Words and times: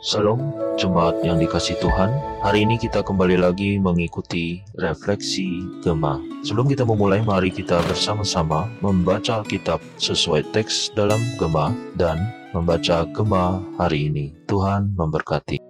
Salam 0.00 0.56
jemaat 0.80 1.20
yang 1.20 1.36
dikasih 1.36 1.76
Tuhan. 1.76 2.08
Hari 2.40 2.64
ini 2.64 2.80
kita 2.80 3.04
kembali 3.04 3.36
lagi 3.36 3.76
mengikuti 3.76 4.64
refleksi 4.80 5.60
Gema. 5.84 6.16
Sebelum 6.40 6.72
kita 6.72 6.88
memulai, 6.88 7.20
mari 7.20 7.52
kita 7.52 7.84
bersama-sama 7.84 8.64
membaca 8.80 9.44
Alkitab 9.44 9.76
sesuai 10.00 10.56
teks 10.56 10.96
dalam 10.96 11.20
Gema 11.36 11.76
dan 12.00 12.16
membaca 12.56 13.04
Gema 13.12 13.60
hari 13.76 14.08
ini. 14.08 14.32
Tuhan 14.48 14.96
memberkati. 14.96 15.60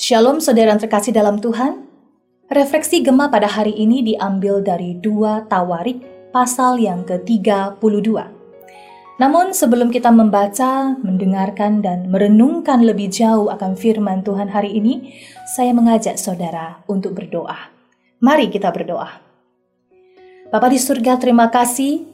Shalom 0.00 0.40
saudara 0.40 0.72
yang 0.72 0.80
terkasih 0.80 1.12
dalam 1.12 1.44
Tuhan. 1.44 1.84
Refleksi 2.48 3.04
Gema 3.04 3.28
pada 3.28 3.52
hari 3.52 3.76
ini 3.76 4.00
diambil 4.00 4.64
dari 4.64 4.96
dua 4.96 5.44
Tawarik 5.44 6.32
pasal 6.32 6.80
yang 6.80 7.04
ke-32. 7.04 8.33
Namun 9.14 9.54
sebelum 9.54 9.94
kita 9.94 10.10
membaca, 10.10 10.98
mendengarkan, 10.98 11.78
dan 11.78 12.10
merenungkan 12.10 12.82
lebih 12.82 13.14
jauh 13.14 13.46
akan 13.46 13.78
firman 13.78 14.26
Tuhan 14.26 14.50
hari 14.50 14.74
ini, 14.74 15.14
saya 15.54 15.70
mengajak 15.70 16.18
saudara 16.18 16.82
untuk 16.90 17.14
berdoa. 17.14 17.70
Mari 18.18 18.50
kita 18.50 18.74
berdoa. 18.74 19.22
Bapa 20.50 20.66
di 20.66 20.82
surga, 20.82 21.14
terima 21.22 21.46
kasih 21.46 22.10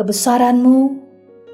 kebesaranmu 0.00 0.96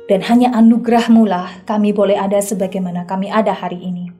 dan 0.06 0.22
hanya 0.30 0.55
anugerahmu 0.55 1.27
lah 1.27 1.50
kami 1.66 1.91
boleh 1.91 2.14
ada 2.14 2.38
sebagaimana 2.38 3.02
kami 3.02 3.27
ada 3.27 3.50
hari 3.50 3.83
ini. 3.83 4.14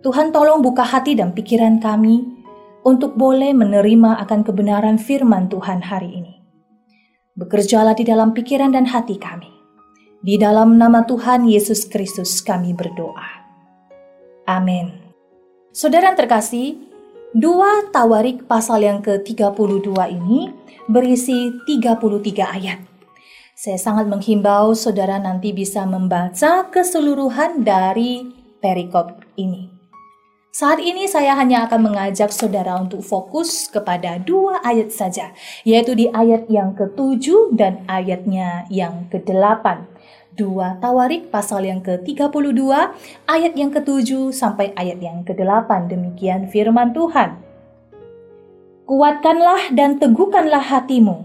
Tuhan 0.00 0.32
tolong 0.32 0.64
buka 0.64 0.88
hati 0.88 1.12
dan 1.12 1.36
pikiran 1.36 1.76
kami 1.84 2.24
untuk 2.80 3.12
boleh 3.12 3.52
menerima 3.52 4.24
akan 4.24 4.40
kebenaran 4.40 4.96
firman 4.96 5.52
Tuhan 5.52 5.84
hari 5.84 6.16
ini. 6.16 6.37
Bekerjalah 7.38 7.94
di 7.94 8.02
dalam 8.02 8.34
pikiran 8.34 8.74
dan 8.74 8.82
hati 8.90 9.14
kami. 9.14 9.46
Di 10.18 10.34
dalam 10.34 10.74
nama 10.74 11.06
Tuhan 11.06 11.46
Yesus 11.46 11.86
Kristus 11.86 12.42
kami 12.42 12.74
berdoa. 12.74 13.46
Amin. 14.50 14.90
Saudara 15.70 16.18
terkasih, 16.18 16.74
dua 17.30 17.86
Tawarik 17.94 18.50
pasal 18.50 18.82
yang 18.82 18.98
ke-32 19.06 19.94
ini 20.18 20.50
berisi 20.90 21.54
33 21.62 22.58
ayat. 22.58 22.82
Saya 23.54 23.78
sangat 23.78 24.10
menghimbau 24.10 24.74
saudara 24.74 25.22
nanti 25.22 25.54
bisa 25.54 25.86
membaca 25.86 26.66
keseluruhan 26.74 27.62
dari 27.62 28.26
perikop 28.58 29.22
ini. 29.38 29.77
Saat 30.58 30.82
ini 30.82 31.06
saya 31.06 31.38
hanya 31.38 31.70
akan 31.70 31.86
mengajak 31.86 32.34
saudara 32.34 32.74
untuk 32.82 32.98
fokus 33.06 33.70
kepada 33.70 34.18
dua 34.18 34.58
ayat 34.66 34.90
saja, 34.90 35.30
yaitu 35.62 35.94
di 35.94 36.10
ayat 36.10 36.50
yang 36.50 36.74
ke-7 36.74 37.54
dan 37.54 37.86
ayatnya 37.86 38.66
yang 38.66 39.06
ke-8. 39.06 39.86
Dua 40.34 40.74
Tawarik 40.82 41.30
pasal 41.30 41.62
yang 41.62 41.78
ke-32, 41.78 42.58
ayat 43.30 43.54
yang 43.54 43.70
ke-7 43.70 44.34
sampai 44.34 44.74
ayat 44.74 44.98
yang 44.98 45.22
ke-8. 45.22 45.94
Demikian 45.94 46.50
firman 46.50 46.90
Tuhan. 46.90 47.38
Kuatkanlah 48.82 49.70
dan 49.78 50.02
teguhkanlah 50.02 50.74
hatimu. 50.74 51.22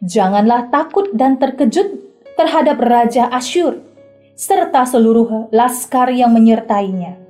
Janganlah 0.00 0.72
takut 0.72 1.12
dan 1.12 1.36
terkejut 1.36 2.00
terhadap 2.40 2.80
Raja 2.80 3.28
Asyur, 3.28 3.84
serta 4.32 4.88
seluruh 4.88 5.52
laskar 5.52 6.08
yang 6.08 6.32
menyertainya 6.32 7.21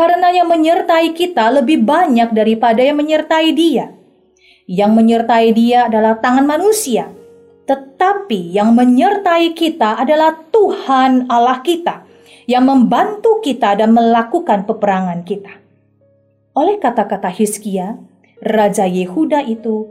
karena 0.00 0.32
yang 0.32 0.48
menyertai 0.48 1.12
kita 1.12 1.52
lebih 1.60 1.84
banyak 1.84 2.32
daripada 2.32 2.80
yang 2.80 2.96
menyertai 2.96 3.52
dia. 3.52 3.92
Yang 4.64 4.96
menyertai 4.96 5.52
dia 5.52 5.92
adalah 5.92 6.16
tangan 6.16 6.48
manusia, 6.48 7.12
tetapi 7.68 8.48
yang 8.48 8.72
menyertai 8.72 9.52
kita 9.52 10.00
adalah 10.00 10.40
Tuhan 10.48 11.28
Allah 11.28 11.60
kita 11.60 12.08
yang 12.48 12.64
membantu 12.64 13.44
kita 13.44 13.76
dan 13.76 13.92
melakukan 13.92 14.64
peperangan 14.64 15.20
kita. 15.20 15.60
Oleh 16.56 16.80
kata-kata 16.80 17.28
Hizkia, 17.28 18.00
Raja 18.40 18.88
Yehuda 18.88 19.44
itu, 19.44 19.84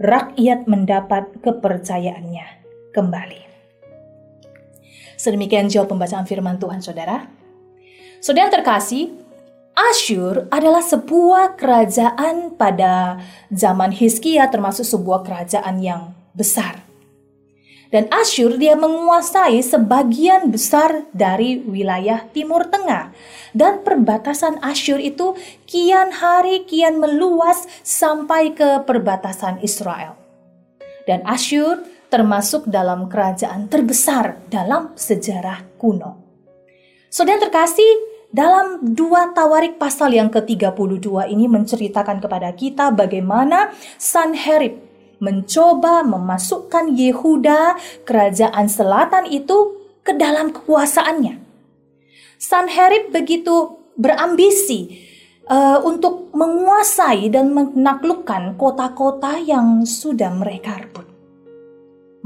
rakyat 0.00 0.64
mendapat 0.64 1.28
kepercayaannya 1.44 2.46
kembali. 2.96 3.42
Sedemikian 5.20 5.68
jawab 5.68 5.92
pembacaan 5.92 6.24
firman 6.24 6.56
Tuhan, 6.56 6.80
saudara. 6.80 7.28
Saudara 8.18 8.50
terkasih, 8.50 9.22
Asyur 9.72 10.52
adalah 10.52 10.84
sebuah 10.84 11.56
kerajaan 11.56 12.60
pada 12.60 13.16
zaman 13.48 13.88
Hizkia 13.88 14.52
termasuk 14.52 14.84
sebuah 14.84 15.24
kerajaan 15.24 15.80
yang 15.80 16.12
besar. 16.36 16.84
Dan 17.92 18.08
Asyur 18.08 18.56
dia 18.56 18.72
menguasai 18.72 19.60
sebagian 19.60 20.48
besar 20.48 21.08
dari 21.12 21.60
wilayah 21.60 22.24
Timur 22.32 22.68
Tengah. 22.68 23.12
Dan 23.52 23.84
perbatasan 23.84 24.64
Asyur 24.64 24.96
itu 24.96 25.36
kian 25.68 26.08
hari 26.08 26.64
kian 26.64 26.96
meluas 26.96 27.68
sampai 27.84 28.56
ke 28.56 28.80
perbatasan 28.88 29.60
Israel. 29.60 30.16
Dan 31.04 31.20
Asyur 31.28 31.84
termasuk 32.08 32.68
dalam 32.68 33.12
kerajaan 33.12 33.68
terbesar 33.72 34.40
dalam 34.48 34.96
sejarah 34.96 35.64
kuno. 35.76 36.20
Saudara 37.12 37.44
terkasih, 37.44 38.11
dalam 38.32 38.80
dua 38.80 39.36
Tawarik 39.36 39.76
pasal 39.76 40.16
yang 40.16 40.32
ke-32 40.32 41.04
ini 41.28 41.44
menceritakan 41.52 42.24
kepada 42.24 42.48
kita 42.56 42.88
bagaimana 42.88 43.76
Sanherib 44.00 44.80
mencoba 45.22 46.02
memasukkan 46.02 46.98
Yehuda, 46.98 47.78
kerajaan 48.08 48.66
selatan 48.66 49.30
itu, 49.30 49.78
ke 50.02 50.18
dalam 50.18 50.50
kekuasaannya. 50.50 51.38
Sanherib 52.42 53.14
begitu 53.14 53.78
berambisi 53.94 54.98
uh, 55.46 55.78
untuk 55.86 56.34
menguasai 56.34 57.30
dan 57.30 57.54
menaklukkan 57.54 58.58
kota-kota 58.58 59.38
yang 59.38 59.86
sudah 59.86 60.34
mereka 60.34 60.82
rebut. 60.82 61.06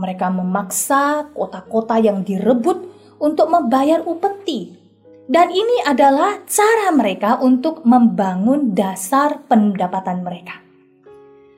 Mereka 0.00 0.32
memaksa 0.32 1.28
kota-kota 1.36 2.00
yang 2.00 2.24
direbut 2.24 2.80
untuk 3.20 3.52
membayar 3.52 4.00
upeti 4.04 4.75
dan 5.26 5.50
ini 5.50 5.82
adalah 5.82 6.42
cara 6.46 6.94
mereka 6.94 7.42
untuk 7.42 7.82
membangun 7.82 8.74
dasar 8.74 9.42
pendapatan 9.50 10.22
mereka. 10.22 10.62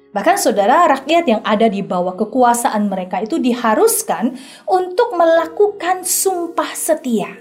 Bahkan 0.09 0.37
saudara 0.41 0.89
rakyat 0.89 1.25
yang 1.29 1.43
ada 1.45 1.69
di 1.69 1.85
bawah 1.85 2.17
kekuasaan 2.17 2.89
mereka 2.89 3.21
itu 3.21 3.37
diharuskan 3.37 4.41
untuk 4.65 5.13
melakukan 5.13 6.01
sumpah 6.01 6.73
setia. 6.73 7.37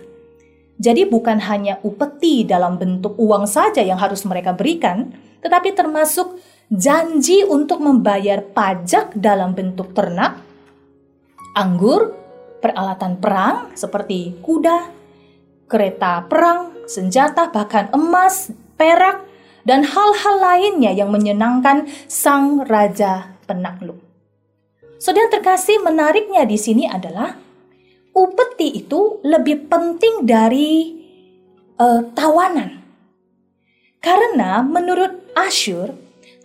Jadi 0.77 1.07
bukan 1.09 1.41
hanya 1.41 1.79
upeti 1.81 2.45
dalam 2.45 2.77
bentuk 2.77 3.17
uang 3.17 3.47
saja 3.49 3.81
yang 3.81 3.97
harus 3.97 4.21
mereka 4.27 4.53
berikan, 4.53 5.09
tetapi 5.41 5.73
termasuk 5.73 6.37
janji 6.69 7.41
untuk 7.47 7.81
membayar 7.81 8.43
pajak 8.43 9.15
dalam 9.17 9.55
bentuk 9.57 9.95
ternak, 9.95 10.37
anggur, 11.57 12.13
peralatan 12.61 13.17
perang 13.17 13.73
seperti 13.73 14.37
kuda, 14.43 14.91
kereta 15.67 16.23
perang, 16.25 16.73
senjata, 16.87 17.51
bahkan 17.51 17.91
emas, 17.91 18.51
perak, 18.79 19.27
dan 19.67 19.83
hal-hal 19.83 20.35
lainnya 20.39 20.95
yang 20.95 21.11
menyenangkan 21.11 21.91
sang 22.07 22.63
raja 22.63 23.35
penakluk. 23.43 23.99
Saudara 24.97 25.29
terkasih, 25.29 25.83
menariknya 25.83 26.47
di 26.47 26.57
sini 26.57 26.87
adalah 26.87 27.35
upeti 28.15 28.81
itu 28.81 29.21
lebih 29.21 29.69
penting 29.69 30.25
dari 30.25 30.97
uh, 31.77 32.01
tawanan. 32.15 32.81
Karena 34.01 34.63
menurut 34.63 35.35
Asyur, 35.35 35.93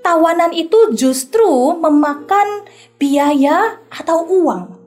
tawanan 0.03 0.51
itu 0.53 0.93
justru 0.93 1.79
memakan 1.79 2.67
biaya 2.99 3.81
atau 3.89 4.27
uang. 4.27 4.82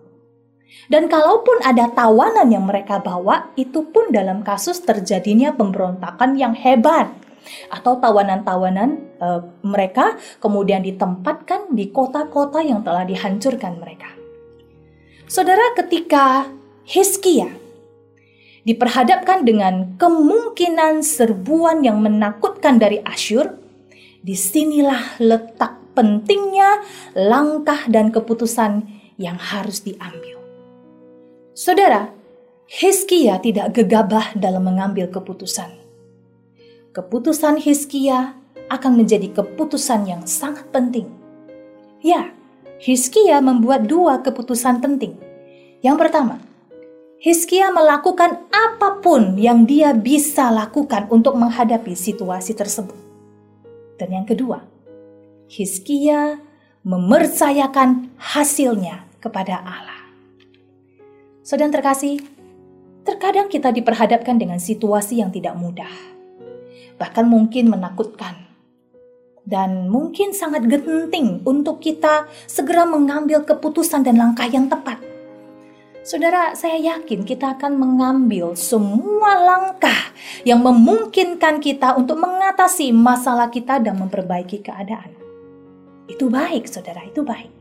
Dan 0.85 1.09
kalaupun 1.09 1.65
ada 1.65 1.89
tawanan 1.89 2.45
yang 2.53 2.69
mereka 2.69 3.01
bawa, 3.01 3.49
itu 3.57 3.89
pun 3.89 4.13
dalam 4.13 4.45
kasus 4.45 4.81
terjadinya 4.85 5.49
pemberontakan 5.55 6.37
yang 6.37 6.53
hebat 6.53 7.09
atau 7.69 7.97
tawanan-tawanan 8.01 9.01
e, 9.21 9.27
mereka 9.65 10.17
kemudian 10.41 10.81
ditempatkan 10.81 11.73
di 11.73 11.89
kota-kota 11.93 12.61
yang 12.61 12.81
telah 12.81 13.05
dihancurkan 13.05 13.81
mereka. 13.81 14.09
Saudara, 15.25 15.73
ketika 15.73 16.49
Hizkia 16.85 17.49
diperhadapkan 18.65 19.45
dengan 19.45 19.97
kemungkinan 19.97 21.01
serbuan 21.01 21.81
yang 21.81 22.01
menakutkan 22.01 22.77
dari 22.77 23.01
Asyur, 23.01 23.57
di 24.25 24.33
sinilah 24.33 25.21
letak 25.21 25.81
pentingnya 25.93 26.81
langkah 27.13 27.85
dan 27.89 28.09
keputusan 28.09 28.85
yang 29.21 29.37
harus 29.37 29.85
diambil. 29.85 30.44
Saudara, 31.55 32.11
Hizkia 32.67 33.39
tidak 33.39 33.71
gegabah 33.79 34.35
dalam 34.35 34.67
mengambil 34.67 35.07
keputusan. 35.07 35.71
Keputusan 36.91 37.63
Hizkia 37.63 38.35
akan 38.67 38.99
menjadi 38.99 39.31
keputusan 39.31 40.03
yang 40.03 40.27
sangat 40.27 40.67
penting. 40.75 41.07
Ya, 42.03 42.35
Hizkia 42.83 43.39
membuat 43.39 43.87
dua 43.87 44.19
keputusan 44.19 44.83
penting. 44.83 45.15
Yang 45.79 45.95
pertama, 45.95 46.43
Hizkia 47.23 47.71
melakukan 47.71 48.51
apa 48.51 48.99
pun 48.99 49.39
yang 49.39 49.63
dia 49.63 49.95
bisa 49.95 50.51
lakukan 50.51 51.07
untuk 51.07 51.39
menghadapi 51.39 51.95
situasi 51.95 52.51
tersebut. 52.51 52.99
Dan 53.95 54.11
yang 54.11 54.27
kedua, 54.27 54.59
Hizkia 55.47 56.35
mempercayakan 56.83 58.11
hasilnya 58.19 59.07
kepada 59.23 59.63
Allah. 59.63 59.94
Saudara 61.45 61.77
terkasih, 61.77 62.25
terkadang 63.05 63.45
kita 63.45 63.69
diperhadapkan 63.69 64.33
dengan 64.33 64.57
situasi 64.57 65.21
yang 65.21 65.29
tidak 65.29 65.53
mudah, 65.53 65.93
bahkan 66.97 67.29
mungkin 67.29 67.69
menakutkan, 67.69 68.49
dan 69.45 69.85
mungkin 69.85 70.33
sangat 70.33 70.65
genting 70.65 71.45
untuk 71.45 71.85
kita 71.85 72.25
segera 72.49 72.89
mengambil 72.89 73.45
keputusan 73.45 74.01
dan 74.01 74.17
langkah 74.17 74.49
yang 74.49 74.65
tepat. 74.65 74.97
Saudara, 76.01 76.57
saya 76.57 76.81
yakin 76.81 77.21
kita 77.21 77.61
akan 77.61 77.77
mengambil 77.77 78.57
semua 78.57 79.37
langkah 79.37 80.17
yang 80.49 80.65
memungkinkan 80.65 81.61
kita 81.61 81.93
untuk 81.93 82.25
mengatasi 82.25 82.89
masalah 82.89 83.53
kita 83.53 83.77
dan 83.77 84.01
memperbaiki 84.01 84.65
keadaan. 84.65 85.13
Itu 86.09 86.25
baik, 86.25 86.65
saudara, 86.65 87.05
itu 87.05 87.21
baik. 87.21 87.54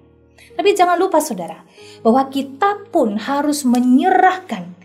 Tapi 0.53 0.77
jangan 0.77 1.01
lupa, 1.01 1.25
saudara, 1.25 1.65
bahwa 2.05 2.29
kita 2.29 2.85
pun 2.93 3.17
harus 3.17 3.65
menyerahkan 3.65 4.77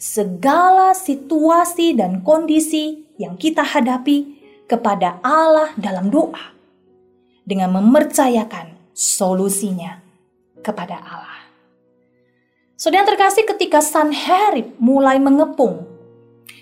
segala 0.00 0.96
situasi 0.96 1.94
dan 1.94 2.24
kondisi 2.24 3.04
yang 3.20 3.36
kita 3.36 3.62
hadapi 3.62 4.40
kepada 4.66 5.20
Allah 5.20 5.70
dalam 5.76 6.08
doa 6.08 6.56
dengan 7.44 7.76
mempercayakan 7.76 8.72
solusinya 8.90 10.02
kepada 10.64 10.98
Allah. 10.98 11.42
Saudara 12.74 13.06
terkasih 13.06 13.46
ketika 13.46 13.78
Sanherib 13.78 14.74
mulai 14.82 15.22
mengepung, 15.22 15.86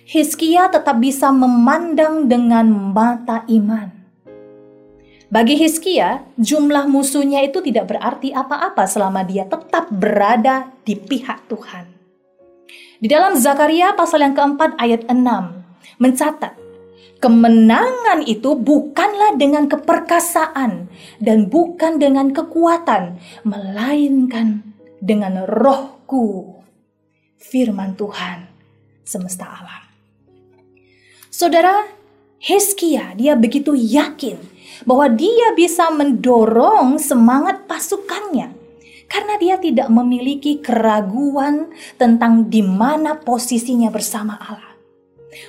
Hizkia 0.05 0.69
tetap 0.69 0.99
bisa 0.99 1.31
memandang 1.31 2.27
dengan 2.27 2.67
mata 2.67 3.47
iman. 3.47 4.00
Bagi 5.31 5.55
Hizkia, 5.55 6.27
jumlah 6.43 6.91
musuhnya 6.91 7.47
itu 7.47 7.63
tidak 7.63 7.95
berarti 7.95 8.35
apa-apa 8.35 8.83
selama 8.91 9.23
dia 9.23 9.47
tetap 9.47 9.87
berada 9.87 10.75
di 10.83 10.99
pihak 10.99 11.47
Tuhan. 11.47 11.87
Di 12.99 13.07
dalam 13.07 13.39
Zakaria 13.39 13.95
pasal 13.95 14.27
yang 14.27 14.35
keempat 14.35 14.75
ayat 14.75 15.07
6 15.07 15.15
mencatat, 16.03 16.59
kemenangan 17.23 18.27
itu 18.27 18.59
bukanlah 18.59 19.39
dengan 19.39 19.71
keperkasaan 19.71 20.91
dan 21.23 21.47
bukan 21.47 22.03
dengan 22.03 22.35
kekuatan, 22.35 23.23
melainkan 23.47 24.67
dengan 24.99 25.47
rohku. 25.47 26.59
Firman 27.39 27.95
Tuhan 27.95 28.51
semesta 29.07 29.47
alam. 29.47 29.83
Saudara, 31.31 32.00
Heskia 32.41 33.13
dia 33.21 33.37
begitu 33.37 33.77
yakin 33.77 34.41
bahwa 34.89 35.13
dia 35.13 35.53
bisa 35.53 35.93
mendorong 35.93 36.97
semangat 36.97 37.69
pasukannya 37.69 38.57
karena 39.13 39.35
dia 39.37 39.61
tidak 39.61 39.93
memiliki 39.93 40.57
keraguan 40.65 41.69
tentang 42.01 42.49
di 42.49 42.65
mana 42.65 43.21
posisinya 43.21 43.93
bersama 43.93 44.41
Allah. 44.41 44.73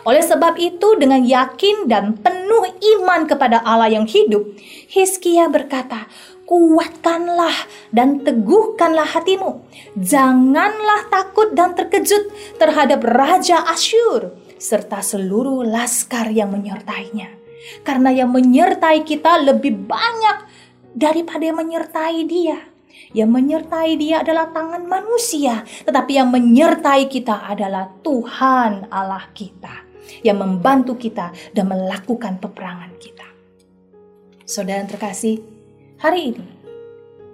Oleh 0.03 0.21
sebab 0.21 0.59
itu, 0.59 0.99
dengan 0.99 1.23
yakin 1.23 1.87
dan 1.87 2.19
penuh 2.19 2.69
iman 2.99 3.25
kepada 3.25 3.63
Allah 3.63 3.89
yang 3.89 4.05
hidup, 4.05 4.53
Hizkia 4.91 5.49
berkata, 5.49 6.05
"Kuatkanlah 6.45 7.55
dan 7.89 8.21
teguhkanlah 8.21 9.09
hatimu. 9.15 9.63
Janganlah 9.97 11.09
takut 11.09 11.55
dan 11.55 11.73
terkejut 11.73 12.29
terhadap 12.61 13.01
Raja 13.01 13.63
Asyur 13.71 14.40
serta 14.61 15.01
seluruh 15.01 15.65
laskar 15.65 16.29
yang 16.29 16.53
menyertainya." 16.53 17.41
Karena 17.81 18.13
yang 18.13 18.29
menyertai 18.29 19.01
kita 19.01 19.41
lebih 19.41 19.85
banyak 19.89 20.37
daripada 20.93 21.41
yang 21.45 21.57
menyertai 21.57 22.19
dia. 22.25 22.57
Yang 23.11 23.29
menyertai 23.33 23.91
dia 23.99 24.23
adalah 24.23 24.53
tangan 24.55 24.87
manusia, 24.87 25.67
tetapi 25.83 26.15
yang 26.15 26.31
menyertai 26.31 27.11
kita 27.11 27.43
adalah 27.43 27.91
Tuhan 28.01 28.87
Allah 28.87 29.27
kita 29.35 29.91
yang 30.19 30.43
membantu 30.43 30.99
kita 30.99 31.31
dan 31.55 31.71
melakukan 31.71 32.39
peperangan 32.39 32.91
kita. 32.99 33.27
Saudara 34.43 34.83
yang 34.83 34.91
terkasih, 34.91 35.39
hari 35.99 36.35
ini 36.35 36.47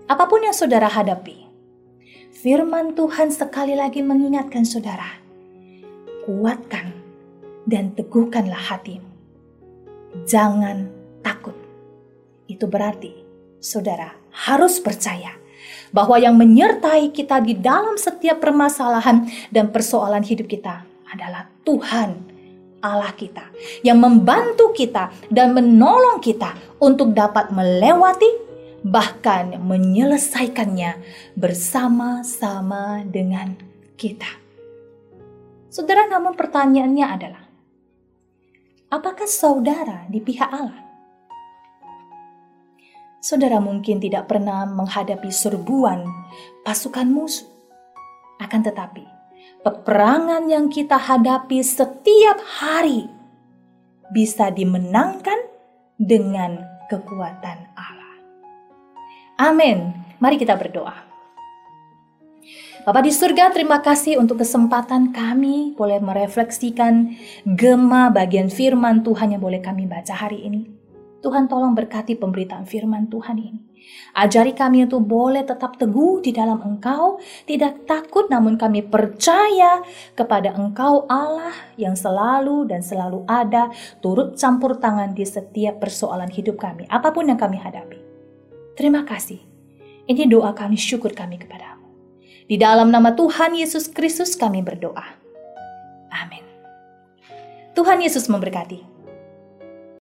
apa 0.06 0.30
pun 0.30 0.46
yang 0.46 0.54
saudara 0.54 0.86
hadapi, 0.86 1.50
firman 2.30 2.94
Tuhan 2.94 3.34
sekali 3.34 3.74
lagi 3.74 4.06
mengingatkan 4.06 4.62
saudara, 4.64 5.18
kuatkan 6.30 7.07
dan 7.68 7.92
teguhkanlah 7.94 8.72
hatimu 8.72 9.18
jangan 10.26 10.90
takut. 11.22 11.54
Itu 12.48 12.66
berarti 12.66 13.14
saudara 13.60 14.16
harus 14.32 14.80
percaya 14.80 15.36
bahwa 15.92 16.16
yang 16.18 16.40
menyertai 16.40 17.12
kita 17.12 17.44
di 17.44 17.60
dalam 17.60 18.00
setiap 18.00 18.40
permasalahan 18.40 19.28
dan 19.52 19.70
persoalan 19.70 20.24
hidup 20.24 20.48
kita 20.48 20.88
adalah 21.12 21.48
Tuhan 21.68 22.36
Allah 22.80 23.12
kita 23.12 23.52
yang 23.84 24.00
membantu 24.00 24.72
kita 24.72 25.12
dan 25.28 25.52
menolong 25.52 26.24
kita 26.24 26.56
untuk 26.80 27.12
dapat 27.12 27.52
melewati 27.52 28.48
bahkan 28.86 29.58
menyelesaikannya 29.58 31.02
bersama-sama 31.36 33.04
dengan 33.04 33.58
kita. 33.98 34.30
Saudara, 35.68 36.08
namun 36.08 36.38
pertanyaannya 36.38 37.08
adalah 37.10 37.47
apakah 38.92 39.28
saudara 39.28 40.08
di 40.08 40.20
pihak 40.24 40.50
Allah? 40.50 40.84
Saudara 43.18 43.60
mungkin 43.60 44.00
tidak 44.00 44.30
pernah 44.32 44.64
menghadapi 44.64 45.28
serbuan 45.34 46.06
pasukan 46.64 47.08
musuh. 47.10 47.50
Akan 48.38 48.62
tetapi, 48.62 49.04
peperangan 49.66 50.46
yang 50.46 50.70
kita 50.70 50.96
hadapi 50.96 51.60
setiap 51.66 52.38
hari 52.62 53.10
bisa 54.14 54.54
dimenangkan 54.54 55.36
dengan 55.98 56.62
kekuatan 56.88 57.58
Allah. 57.74 58.16
Amin. 59.42 59.92
Mari 60.22 60.38
kita 60.38 60.54
berdoa. 60.54 61.07
Bapak 62.88 63.04
di 63.04 63.12
surga, 63.12 63.52
terima 63.52 63.84
kasih 63.84 64.16
untuk 64.16 64.40
kesempatan 64.40 65.12
kami 65.12 65.76
boleh 65.76 66.00
merefleksikan 66.00 67.20
gema 67.44 68.08
bagian 68.16 68.48
firman 68.48 69.04
Tuhan 69.04 69.36
yang 69.36 69.44
boleh 69.44 69.60
kami 69.60 69.84
baca 69.84 70.16
hari 70.16 70.48
ini. 70.48 70.72
Tuhan 71.20 71.52
tolong 71.52 71.76
berkati 71.76 72.16
pemberitaan 72.16 72.64
firman 72.64 73.12
Tuhan 73.12 73.44
ini. 73.44 73.60
Ajari 74.16 74.56
kami 74.56 74.88
untuk 74.88 75.04
boleh 75.04 75.44
tetap 75.44 75.76
teguh 75.76 76.24
di 76.24 76.32
dalam 76.32 76.64
Engkau, 76.64 77.20
tidak 77.44 77.84
takut 77.84 78.32
namun 78.32 78.56
kami 78.56 78.88
percaya 78.88 79.84
kepada 80.16 80.56
Engkau 80.56 81.04
Allah 81.12 81.52
yang 81.76 82.00
selalu 82.00 82.72
dan 82.72 82.80
selalu 82.80 83.28
ada, 83.28 83.68
turut 84.00 84.40
campur 84.40 84.80
tangan 84.80 85.12
di 85.12 85.28
setiap 85.28 85.84
persoalan 85.84 86.32
hidup 86.32 86.56
kami, 86.56 86.88
apa 86.88 87.12
pun 87.12 87.28
yang 87.28 87.36
kami 87.36 87.60
hadapi. 87.60 88.00
Terima 88.80 89.04
kasih. 89.04 89.44
Ini 90.08 90.24
doa 90.32 90.56
kami, 90.56 90.80
syukur 90.80 91.12
kami 91.12 91.36
kepadamu. 91.36 91.77
Di 92.48 92.56
dalam 92.56 92.88
nama 92.88 93.12
Tuhan 93.12 93.60
Yesus 93.60 93.92
Kristus 93.92 94.40
kami 94.40 94.64
berdoa. 94.64 95.04
Amin. 96.08 96.44
Tuhan 97.76 98.00
Yesus 98.00 98.32
memberkati. 98.32 98.97